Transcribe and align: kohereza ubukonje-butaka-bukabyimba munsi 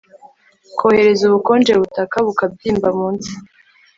kohereza 0.77 1.21
ubukonje-butaka-bukabyimba 1.25 2.87
munsi 2.99 3.31